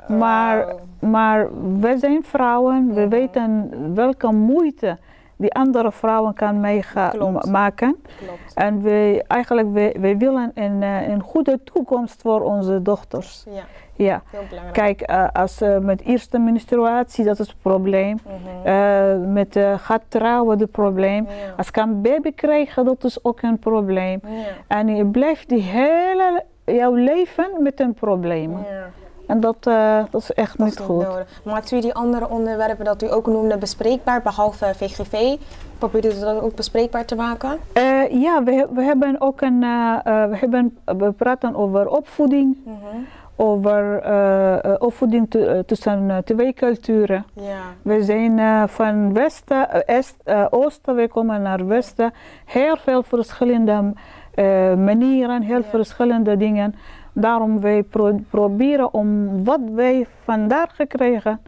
Maar- 0.07 0.65
wauw. 0.65 0.79
Maar 0.99 1.47
wij 1.79 1.97
zijn 1.97 2.23
vrouwen, 2.23 2.93
we 2.93 2.99
Mhm. 3.01 3.09
weten 3.09 3.71
welke 3.93 4.31
moeite 4.31 4.97
die 5.37 5.53
andere 5.53 5.91
vrouwen 5.91 6.33
kan 6.33 6.59
meemaken. 6.59 7.95
En 8.53 8.81
wij, 8.83 9.23
eigenlijk, 9.27 9.67
wij, 9.73 9.95
wij 9.99 10.17
willen 10.17 10.51
een, 10.53 10.83
eh, 10.83 11.07
een 11.07 11.21
goede 11.21 11.59
toekomst 11.63 12.21
voor 12.21 12.41
onze 12.41 12.81
dochters. 12.81 13.45
Ja, 13.49 13.63
Ja. 13.95 14.21
heel 14.29 14.41
belangrijk. 14.49 14.73
Kijk, 14.73 15.01
eh, 15.01 15.27
als 15.33 15.61
uh, 15.61 15.77
met 15.77 16.01
eerste 16.01 16.39
menstruatie, 16.39 17.25
dat 17.25 17.39
is 17.39 17.47
het 17.47 17.55
probleem. 17.61 18.19
Mhm. 18.23 18.67
Eh, 18.67 19.33
met 19.33 19.59
gaat 19.77 20.01
trouwen, 20.07 20.59
het 20.59 20.71
probleem. 20.71 21.25
ja. 21.25 21.53
Als 21.57 21.67
ik 21.67 21.77
een 21.77 22.01
baby 22.01 22.31
krijg, 22.33 22.73
dat 22.73 23.03
is 23.03 23.23
ook 23.23 23.41
een 23.41 23.59
probleem. 23.59 24.19
Ja. 24.27 24.43
En 24.67 24.95
je 24.95 25.05
blijft 25.05 25.49
die 25.49 25.61
hele 25.61 26.43
jouw 26.65 26.93
leven 26.93 27.47
met 27.59 27.79
een 27.79 27.93
probleem. 27.93 28.51
Ja. 28.51 28.89
En 29.27 29.39
dat, 29.39 29.63
dat 30.11 30.21
is 30.21 30.31
echt 30.33 30.57
Dat 30.57 30.67
niet 30.67 30.79
is 30.79 30.85
goed. 30.85 31.03
nodig. 31.03 31.41
Maakt 31.43 31.71
u 31.71 31.81
die 31.81 31.93
andere 31.93 32.29
onderwerpen 32.29 32.85
dat 32.85 33.03
u 33.03 33.11
ook 33.13 33.27
noemde 33.27 33.57
bespreekbaar, 33.57 34.21
behalve 34.21 34.73
VGV? 34.75 35.35
Probeert 35.77 36.05
u 36.05 36.19
dat 36.19 36.41
ook 36.41 36.55
bespreekbaar 36.55 37.05
te 37.05 37.15
maken? 37.15 37.57
Ja, 38.11 38.43
we, 38.43 38.67
we 38.73 38.81
hebben 38.81 39.21
ook 39.21 39.41
een, 39.41 39.59
we, 40.03 40.35
hebben, 40.37 40.77
we 40.85 41.11
praten 41.11 41.55
over 41.55 41.87
opvoeding, 41.87 42.57
Mhm. 42.65 42.77
Over 43.35 43.99
eh, 44.01 44.53
eh, 44.63 44.75
opvoeding 44.79 45.33
eh, 45.33 45.59
tussen 45.59 46.21
twee 46.25 46.53
culturen. 46.53 47.25
Ja. 47.33 47.59
We 47.81 48.03
zijn 48.03 48.69
van 48.69 49.13
westen, 49.13 49.85
est, 49.87 50.15
oosten, 50.49 50.95
we 50.95 51.07
komen 51.07 51.41
naar 51.41 51.67
westen. 51.67 52.13
Heel 52.45 52.75
veel 52.77 53.03
verschillende 53.03 53.93
manieren, 54.77 55.41
heel 55.41 55.57
Ja. 55.57 55.63
verschillende 55.63 56.37
dingen. 56.37 56.75
Daarom 57.13 57.59
wij 57.61 57.83
pro- 57.83 58.19
proberen 58.29 58.93
om 58.93 59.43
wat 59.43 59.59
wij 59.75 60.05
vandaar 60.23 60.69
gekregen 60.73 61.41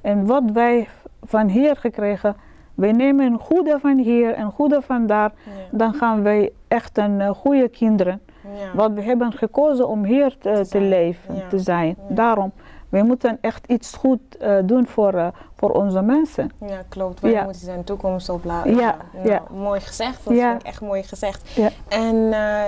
en 0.00 0.26
wat 0.26 0.42
wij 0.52 0.88
van 1.22 1.48
hier 1.48 1.76
gekregen. 1.76 2.36
We 2.74 2.86
nemen 2.86 3.26
een 3.32 3.38
goede 3.38 3.78
van 3.80 3.98
hier 3.98 4.32
en 4.34 4.50
goede 4.50 4.82
van 4.82 5.06
daar. 5.06 5.32
Ja. 5.44 5.50
Dan 5.78 5.94
gaan 5.94 6.22
wij 6.22 6.50
echt 6.68 6.98
een 6.98 7.34
goede 7.34 7.68
kinderen. 7.68 8.20
Ja. 8.58 8.70
Want 8.74 8.94
we 8.94 9.02
hebben 9.02 9.32
gekozen 9.32 9.88
om 9.88 10.04
hier 10.04 10.36
te, 10.40 10.80
leven, 10.80 11.34
ja. 11.36 11.42
te 11.48 11.58
zijn. 11.58 11.96
Ja. 12.08 12.14
Daarom, 12.14 12.52
we 12.88 13.02
moeten 13.02 13.38
echt 13.40 13.66
iets 13.66 13.94
goed 13.94 14.36
eh, 14.36 14.56
doen 14.64 14.86
voor, 14.86 15.14
eh, 15.14 15.26
voor 15.56 15.70
onze 15.70 16.02
mensen. 16.02 16.50
Ja, 16.66 16.82
klopt. 16.88 17.20
Wij 17.20 17.42
moeten 17.44 17.64
zijn 17.64 17.84
toekomst 17.84 18.28
opladen. 18.28 18.74
Ja, 18.76 18.96
Nou. 19.24 19.40
Mooi 19.50 19.80
gezegd. 19.80 20.24
Dat 20.24 20.34
Ja. 20.36 20.48
vind 20.48 20.60
ik 20.60 20.66
echt 20.66 20.80
mooi 20.80 21.02
gezegd. 21.02 21.48
Ja. 21.54 21.68
En 21.88 22.32
eh, 22.32 22.62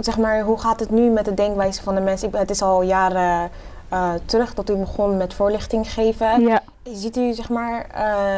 zeg 0.00 0.18
maar, 0.18 0.40
hoe 0.40 0.58
gaat 0.58 0.80
het 0.80 0.90
nu 0.90 1.10
met 1.10 1.24
de 1.24 1.34
denkwijze 1.34 1.82
van 1.82 1.94
de 1.94 2.00
mensen? 2.00 2.28
Ik- 2.28 2.34
Het 2.34 2.50
is 2.50 2.62
al 2.62 2.82
jaren 2.82 3.50
terug 4.24 4.54
dat 4.54 4.70
u 4.70 4.74
begon 4.76 5.16
met 5.16 5.34
voorlichting 5.34 5.90
geven. 5.92 6.40
Ja, 6.40 6.62
Ziet 6.82 7.16
u 7.16 7.32
zeg 7.32 7.48
maar 7.50 7.86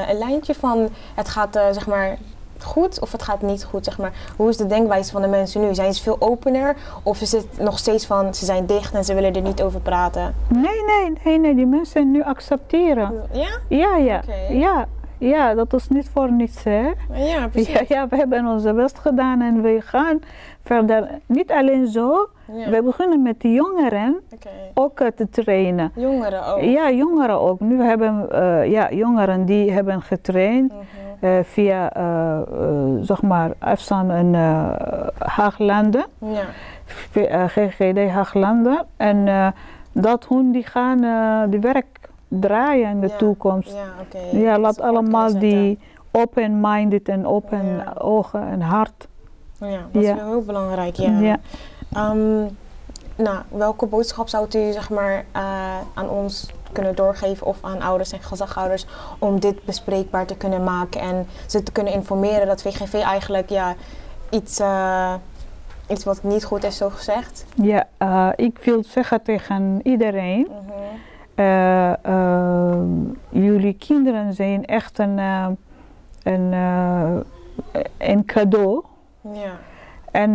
een 0.09 0.19
lijntje 0.19 0.55
van 0.55 0.89
het 1.15 1.29
gaat 1.29 1.53
zeg 1.53 1.87
maar 1.87 2.17
goed 2.65 3.01
of 3.01 3.13
het 3.13 3.23
gaat 3.23 3.43
niet 3.43 3.65
goed? 3.65 3.85
Zeg 3.85 3.99
maar. 3.99 4.13
Hoe 4.37 4.49
is 4.49 4.57
de 4.57 4.67
denkwijze 4.67 5.13
van 5.13 5.23
de 5.23 5.29
mensen 5.29 5.61
nu? 5.61 5.75
Zijn 5.75 5.95
ze 5.95 6.03
veel 6.03 6.17
opener 6.19 6.77
of 7.03 7.21
is 7.21 7.33
het 7.33 7.47
nog 7.59 7.79
steeds 7.79 8.07
van 8.07 8.35
ze 8.35 8.45
zijn 8.45 8.67
dicht 8.67 8.95
en 8.95 9.05
ze 9.05 9.15
willen 9.15 9.33
er 9.35 9.43
niet 9.43 9.63
over 9.63 9.81
praten? 9.81 10.35
nee, 10.49 10.83
nee, 10.87 11.13
nee, 11.25 11.39
nee, 11.39 11.55
die 11.55 11.67
mensen 11.67 12.11
nu 12.11 12.23
accepteren. 12.23 13.13
Ja? 13.33 13.49
Ja, 13.69 13.97
ja, 13.97 14.21
ja, 14.51 14.87
ja, 15.19 15.55
dat 15.55 15.73
is 15.73 15.89
niet 15.89 16.09
voor 16.13 16.33
niets, 16.33 16.65
hè. 16.65 16.91
Ja, 17.13 17.49
precies. 17.51 17.73
Ja, 17.73 17.83
ja, 17.89 18.09
we 18.09 18.17
hebben 18.17 18.47
onze 18.47 18.73
best 18.73 18.99
gedaan 18.99 19.41
en 19.43 19.63
we 19.63 19.81
gaan 19.85 20.21
verder. 20.65 21.09
Niet 21.27 21.51
alleen 21.53 21.87
zo, 21.87 22.29
Ja. 22.53 22.71
we 22.71 22.83
beginnen 22.83 23.23
met 23.23 23.41
de 23.41 23.53
jongeren 23.53 24.21
ook 24.75 25.01
eh, 25.01 25.07
te 25.17 25.29
trainen. 25.29 25.93
Jongeren 25.95 26.47
ook. 26.55 26.61
Ja, 26.61 26.91
jongeren 26.91 27.41
ook. 27.41 27.61
Nu 27.61 27.83
hebben 27.83 28.29
uh, 28.33 28.71
ja, 28.71 28.93
jongeren 28.93 29.45
die 29.45 29.71
hebben 29.73 30.03
getraind 30.03 30.73
Mhm. 30.73 30.83
Uh, 31.27 31.45
via 31.45 31.97
uh, 31.97 32.39
zeg 33.01 33.23
maar 33.23 33.51
afstand 33.59 34.13
in 34.13 34.35
Haaglanden, 35.19 36.07
Ja. 36.19 37.47
GGD 37.47 38.11
Haaglanden. 38.11 38.85
En 38.97 39.53
dat 39.93 40.27
hun 40.29 40.53
die 40.53 40.67
gaan 40.67 41.01
de 41.51 41.59
werk 41.61 42.09
draaien 42.29 42.91
in 42.91 43.01
de 43.01 43.09
Ja, 43.09 43.17
toekomst. 43.17 43.73
Ja, 43.73 43.85
oké. 44.01 44.37
Ja, 44.37 44.59
laat 44.59 44.81
allemaal 44.81 45.39
die 45.39 45.79
open-minded 46.11 47.09
en 47.09 47.27
open 47.27 47.97
ogen 48.01 48.49
en 48.49 48.61
hart. 48.61 49.09
Ja, 49.61 49.81
dat 49.93 50.03
is 50.03 50.13
wel 50.13 50.29
heel 50.29 50.43
belangrijk. 50.43 50.95
Ja. 50.95 51.19
Ja. 51.19 51.37
Ehm, 51.93 52.45
nou, 53.17 53.39
welke 53.49 53.87
boodschap 53.87 54.29
zou 54.29 54.47
u 54.57 54.73
zeg 54.73 54.91
maar, 54.91 55.25
eh, 55.33 55.43
aan 55.95 56.09
ons 56.09 56.51
kunnen 56.77 56.95
doorgeven 56.95 57.47
of 57.47 57.59
aan 57.61 57.81
ouders 57.83 58.13
en 58.13 58.23
gezagouders 58.23 58.87
om 59.19 59.41
dit 59.41 59.65
bespreekbaar 59.65 60.27
te 60.27 60.37
kunnen 60.37 60.65
maken 60.65 61.01
en 61.01 61.27
ze 61.47 61.63
te 61.63 61.73
kunnen 61.73 61.93
informeren 61.93 62.47
dat 62.47 62.63
VGV 62.63 62.95
eigenlijk 62.95 63.49
ja, 63.49 63.75
iets, 64.31 64.61
uh, 64.61 65.15
iets 65.89 66.05
wat 66.05 66.23
niet 66.23 66.45
goed 66.45 66.65
is, 66.65 66.77
zo 66.77 66.89
gezegd? 66.89 67.47
Ja, 67.55 67.87
uh, 67.99 68.29
ik 68.37 68.59
wil 68.59 68.85
zeggen 68.85 69.23
tegen 69.23 69.81
iedereen. 69.83 70.49
Mm 70.51 70.71
-hmm. 71.37 73.17
jullie 73.29 73.75
kinderen 73.75 74.35
zijn 74.35 74.65
echt 74.65 74.99
een, 74.99 75.19
een, 76.23 76.53
een 77.99 78.25
cadeau. 78.25 78.85
Ja. 79.21 79.59
En 80.11 80.35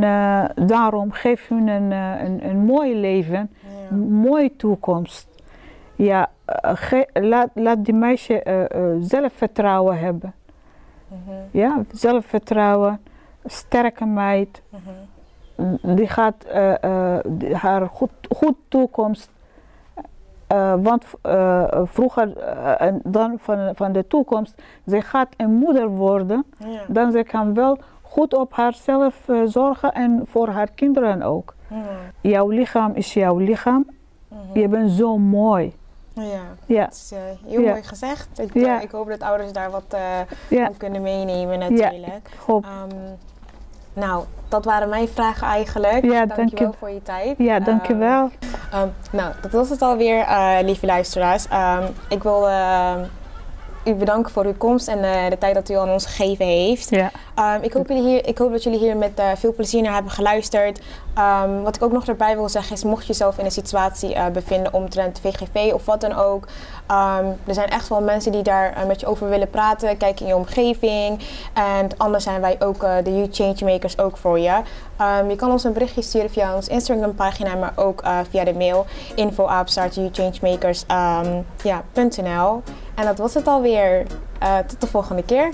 daarom 0.68 1.12
geef 1.12 1.48
hun 1.48 1.68
een, 1.68 1.92
een, 1.92 2.50
een 2.50 2.58
mooi 2.58 2.96
leven, 3.00 3.50
ja. 3.62 3.68
een 3.90 4.12
mooie 4.12 4.56
toekomst. 4.56 5.31
Ja, 6.04 6.30
laat, 7.14 7.50
laat 7.54 7.86
die 7.86 7.94
meisje 7.94 8.68
zelfvertrouwen 9.02 10.00
hebben. 10.00 10.34
Mm 11.08 11.18
-hmm. 11.26 11.36
Ja, 11.52 11.84
zelfvertrouwen 11.92 13.00
sterke 13.46 14.06
meid. 14.06 14.62
Mm 14.70 14.80
-hmm. 15.56 15.96
Die 15.96 16.08
gaat 16.08 16.46
die, 17.26 17.56
haar 17.56 17.88
goed, 17.88 18.12
goed 18.30 18.56
toekomst. 18.68 19.30
Uh, 20.52 20.74
want 20.82 21.06
vroeger 21.84 22.34
dan 23.04 23.36
van, 23.40 23.76
van 23.76 23.92
de 23.92 24.08
toekomst, 24.08 24.62
ze 24.88 25.02
gaat 25.02 25.30
een 25.38 25.54
moeder 25.54 25.90
worden. 25.90 26.46
Ja. 26.58 26.82
Dan 26.88 27.12
ze 27.12 27.24
kan 27.24 27.54
wel 27.54 27.78
goed 28.02 28.34
op 28.34 28.54
haarzelf 28.54 29.28
zorgen 29.46 29.92
en 29.92 30.22
voor 30.26 30.48
haar 30.48 30.72
kinderen 30.72 31.22
ook. 31.22 31.56
Ja. 31.68 31.78
Jouw 32.22 32.50
lichaam 32.50 32.92
is 32.94 33.14
jouw 33.14 33.38
lichaam. 33.38 33.86
Mm 34.28 34.38
-hmm. 34.38 34.62
Je 34.62 34.68
bent 34.68 34.92
zo 34.92 35.18
mooi. 35.18 35.74
Ja, 36.14 36.42
ja. 36.66 36.84
dat 36.84 36.94
is 36.94 37.12
uh, 37.14 37.20
heel 37.52 37.62
ja. 37.62 37.70
mooi 37.70 37.84
gezegd. 37.84 38.40
Ik, 38.40 38.54
ja. 38.54 38.80
ik, 38.80 38.92
hoop 38.92 39.08
dat 39.08 39.22
ouders 39.22 39.52
daar 39.52 39.72
wat 39.72 39.96
uh, 40.50 40.68
kunnen 40.78 41.02
meenemen 41.02 41.60
natuurlijk. 41.60 42.30
Ja, 42.48 42.54
um, 42.54 43.18
nou, 43.94 44.24
dat 44.50 44.66
waren 44.66 44.90
mijn 44.90 45.08
vragen 45.08 45.48
eigenlijk. 45.48 46.04
Ja, 46.04 46.26
dankjewel 46.26 46.36
dank 46.36 46.58
je. 46.58 46.78
voor 46.80 46.90
je 46.90 47.02
tijd. 47.02 47.38
Ja, 47.38 47.60
dankjewel. 47.60 48.30
Um, 48.74 48.80
um, 48.80 48.94
nou, 49.12 49.34
dat 49.42 49.52
was 49.52 49.70
het 49.70 49.82
alweer, 49.82 50.26
lieve 50.64 50.86
luisteraars. 50.86 51.48
ik 52.10 52.24
wil 52.24 52.48
u 53.84 53.94
bedanken 53.94 54.32
voor 54.32 54.46
uw 54.46 54.58
komst 54.58 54.88
en 54.88 54.98
uh, 54.98 55.30
de 55.30 55.38
tijd 55.38 55.56
dat 55.56 55.70
u 55.70 55.74
aan 55.74 55.90
ons 55.90 56.06
gegeven 56.06 56.46
heeft. 56.46 56.90
Ja. 56.90 57.12
Um, 57.56 57.64
ik, 57.64 57.74
hoop 57.74 57.88
jullie 57.88 58.04
hier, 58.04 58.28
ik 58.28 58.38
hoop 58.38 58.52
dat 58.52 58.64
jullie 58.64 58.80
hier 58.80 58.98
met 58.98 59.20
uh, 59.20 59.26
veel 59.36 59.54
plezier 59.54 59.82
naar 59.82 59.94
hebben 59.94 60.12
geluisterd. 60.12 60.82
Um, 61.18 61.64
wat 61.64 61.76
ik 61.76 61.84
ook 61.84 61.92
nog 61.92 62.06
erbij 62.06 62.36
wil 62.36 62.50
zeggen 62.50 62.76
is, 62.76 62.84
mocht 62.84 63.08
je 63.08 63.14
zelf 63.14 63.38
in 63.38 63.46
een 63.46 63.52
situatie 63.52 64.16
uh, 64.16 64.28
bevinden 64.28 64.74
omtrent 64.74 65.20
VGV 65.20 65.74
of 65.74 65.86
wat 65.86 66.02
dan 66.02 66.14
ook. 66.14 66.48
Um, 66.92 67.38
er 67.46 67.54
zijn 67.54 67.70
echt 67.70 67.88
wel 67.88 68.02
mensen 68.02 68.32
die 68.32 68.42
daar 68.42 68.84
met 68.88 69.00
je 69.00 69.06
over 69.06 69.30
willen 69.30 69.50
praten. 69.50 69.98
Kijk 69.98 70.20
in 70.20 70.28
je 70.28 70.36
omgeving. 70.36 71.20
En 71.54 71.90
anders 71.98 72.24
zijn 72.24 72.42
wij 72.42 72.56
ook 72.60 72.80
de 72.80 73.18
Youth 73.18 73.36
Changemakers 73.36 73.98
ook 73.98 74.18
voor 74.18 74.40
je. 74.40 74.62
je 75.28 75.36
kan 75.36 75.52
ons 75.52 75.64
een 75.64 75.74
berichtje 75.74 76.02
sturen 76.02 76.30
via 76.30 76.56
ons 76.56 76.68
Instagram 76.68 77.16
pagina, 77.16 77.56
maar 77.56 77.74
ook 77.76 78.04
via 78.30 78.44
de 78.44 78.54
mail 78.54 78.86
info@youthchangemakers.nl. 79.16 81.44
ja, 81.64 81.84
En 83.02 83.08
dat 83.08 83.18
was 83.18 83.34
het 83.34 83.48
alweer. 83.48 84.06
Uh, 84.44 84.58
tot 84.58 84.82
de 84.82 84.88
volgende 84.88 85.24
keer. 85.24 85.50